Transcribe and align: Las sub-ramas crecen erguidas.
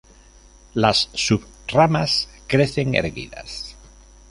Las 0.73 1.11
sub-ramas 1.13 2.27
crecen 2.47 2.95
erguidas. 2.95 3.75